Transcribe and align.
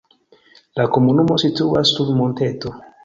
La 0.79 0.87
komunumo 0.95 1.37
situas 1.43 1.93
sur 1.99 2.11
monteto. 2.23 2.75